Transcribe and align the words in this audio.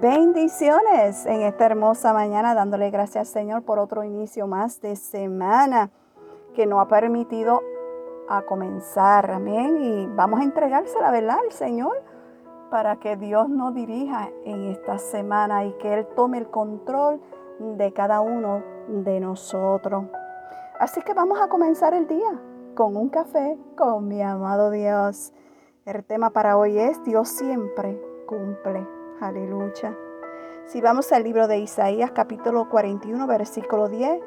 Bendiciones 0.00 1.24
en 1.24 1.40
esta 1.40 1.64
hermosa 1.64 2.12
mañana, 2.12 2.54
dándole 2.54 2.90
gracias 2.90 3.28
al 3.28 3.32
Señor 3.32 3.62
por 3.62 3.78
otro 3.78 4.04
inicio 4.04 4.46
más 4.46 4.82
de 4.82 4.94
semana 4.94 5.90
que 6.54 6.66
nos 6.66 6.82
ha 6.82 6.88
permitido 6.88 7.62
a 8.28 8.42
comenzar. 8.42 9.30
Amén. 9.30 9.78
Y 9.82 10.06
vamos 10.08 10.40
a 10.40 10.44
entregarse 10.44 11.00
la 11.00 11.10
verdad 11.10 11.38
al 11.42 11.50
Señor 11.50 12.02
para 12.70 12.96
que 12.96 13.16
Dios 13.16 13.48
nos 13.48 13.74
dirija 13.74 14.28
en 14.44 14.66
esta 14.70 14.98
semana 14.98 15.64
y 15.64 15.72
que 15.78 15.94
Él 15.94 16.06
tome 16.14 16.38
el 16.38 16.50
control 16.50 17.18
de 17.58 17.90
cada 17.94 18.20
uno 18.20 18.62
de 18.88 19.18
nosotros. 19.18 20.04
Así 20.78 21.00
que 21.00 21.14
vamos 21.14 21.40
a 21.40 21.48
comenzar 21.48 21.94
el 21.94 22.06
día 22.06 22.38
con 22.74 22.98
un 22.98 23.08
café 23.08 23.58
con 23.78 24.08
mi 24.08 24.20
amado 24.20 24.70
Dios. 24.70 25.32
El 25.86 26.04
tema 26.04 26.28
para 26.30 26.58
hoy 26.58 26.78
es 26.78 27.02
Dios 27.02 27.30
siempre 27.30 27.98
cumple. 28.26 28.95
Aleluya. 29.20 29.96
Si 30.66 30.80
vamos 30.82 31.10
al 31.12 31.24
libro 31.24 31.48
de 31.48 31.58
Isaías 31.58 32.10
capítulo 32.10 32.68
41 32.68 33.26
versículo 33.26 33.88
10, 33.88 34.20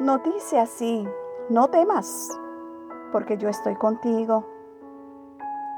nos 0.00 0.22
dice 0.22 0.58
así, 0.58 1.08
no 1.48 1.68
temas, 1.70 2.28
porque 3.10 3.38
yo 3.38 3.48
estoy 3.48 3.74
contigo. 3.76 4.46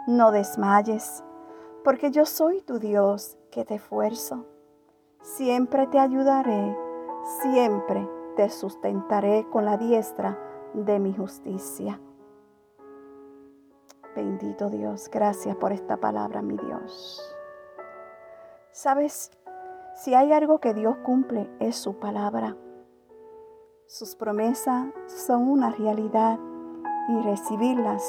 No 0.09 0.33
desmayes, 0.33 1.23
porque 1.85 2.11
yo 2.11 2.27
soy 2.27 2.61
tu 2.61 2.79
Dios 2.79 3.39
que 3.53 3.65
te 3.65 3.77
esfuerzo. 3.77 4.47
Siempre 5.23 5.87
te 5.87 5.99
ayudaré, 5.99 6.77
siempre 7.43 8.09
te 8.37 8.51
sustentaré 8.51 9.47
con 9.51 9.65
la 9.65 9.77
diestra 9.77 10.39
de 10.75 10.99
mi 10.99 11.15
justicia. 11.15 12.01
Bendito 14.17 14.71
Dios, 14.71 15.09
gracias 15.11 15.57
por 15.57 15.73
esta 15.73 15.97
palabra, 15.97 16.43
mi 16.43 16.57
Dios. 16.57 17.34
Sabes, 18.75 19.31
si 19.95 20.15
hay 20.15 20.33
algo 20.33 20.59
que 20.59 20.75
Dios 20.75 20.97
cumple 21.05 21.49
es 21.61 21.77
su 21.77 22.01
palabra. 22.01 22.57
Sus 23.87 24.17
promesas 24.17 24.89
son 25.07 25.47
una 25.47 25.71
realidad 25.71 26.41
y 27.09 27.23
recibirlas 27.23 28.03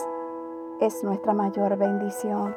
es 0.82 1.04
nuestra 1.04 1.36
mayor 1.36 1.78
bendición. 1.78 2.56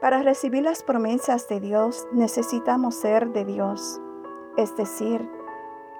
Para 0.00 0.22
recibir 0.22 0.62
las 0.62 0.82
promesas 0.82 1.46
de 1.46 1.60
Dios 1.60 2.08
necesitamos 2.10 2.94
ser 2.94 3.34
de 3.34 3.44
Dios, 3.44 4.00
es 4.56 4.74
decir, 4.78 5.30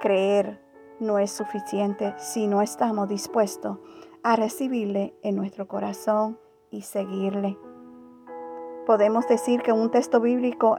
creer 0.01 0.59
no 1.01 1.19
es 1.19 1.31
suficiente 1.31 2.15
si 2.17 2.47
no 2.47 2.63
estamos 2.63 3.11
dispuestos 3.11 3.77
a 4.23 4.37
recibirle 4.37 5.15
en 5.21 5.37
nuestro 5.37 5.69
corazón 5.69 6.41
y 6.71 6.81
seguirle. 6.81 7.59
Podemos 8.87 9.29
decir 9.29 9.63
que 9.63 9.73
un 9.73 9.91
texto 9.91 10.21
bíblico 10.21 10.79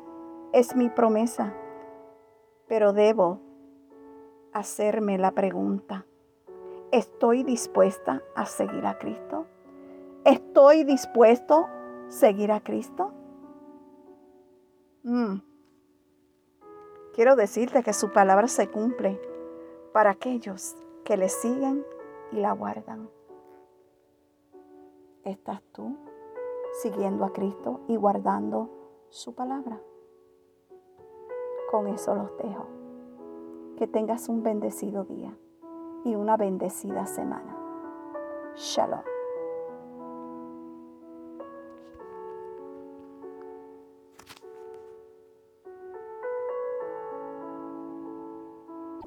es 0.54 0.76
mi 0.76 0.90
promesa, 0.90 1.54
pero 2.68 2.94
debo 2.94 3.40
hacerme 4.54 5.18
la 5.18 5.32
pregunta, 5.32 6.06
¿estoy 6.92 7.44
dispuesta 7.44 8.22
a 8.36 8.46
seguir 8.46 8.86
a 8.86 8.98
Cristo? 8.98 9.46
¿Estoy 10.26 10.84
dispuesto 10.84 11.66
a 11.66 12.12
seguir 12.12 12.52
a 12.52 12.60
Cristo? 12.60 13.14
Mm. 15.04 15.38
Quiero 17.14 17.36
decirte 17.36 17.84
que 17.84 17.94
su 17.94 18.12
palabra 18.12 18.48
se 18.48 18.68
cumple 18.70 19.20
para 19.94 20.12
aquellos 20.12 20.76
que 21.06 21.18
le 21.18 21.30
siguen 21.30 21.86
y 22.32 22.38
la 22.38 22.52
guardan. 22.54 23.10
¿Estás 25.24 25.62
tú 25.72 25.98
siguiendo 26.74 27.26
a 27.26 27.34
Cristo 27.34 27.82
y 27.88 27.96
guardando 27.96 28.70
su 29.10 29.36
palabra? 29.36 29.82
Con 31.70 31.88
eso 31.88 32.16
los 32.16 32.38
dejo. 32.38 32.66
Que 33.78 33.88
tengas 33.88 34.30
un 34.30 34.44
bendecido 34.44 35.04
día 35.06 35.38
y 36.04 36.16
una 36.16 36.38
bendecida 36.38 37.06
semana. 37.06 37.58
Shalom. 38.56 39.21